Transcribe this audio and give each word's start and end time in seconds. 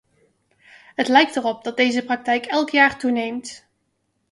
Het 0.95 1.07
lijkt 1.07 1.35
erop 1.35 1.63
dat 1.63 1.77
deze 1.77 2.03
praktijk 2.05 2.45
elk 2.45 2.69
jaar 2.69 2.97
toeneemt. 2.99 3.67